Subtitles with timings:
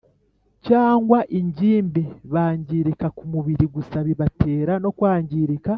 [0.67, 2.03] cyangwa ingimbi
[2.33, 5.69] bangirika ku mubiri gusa, bibatera no kwangirika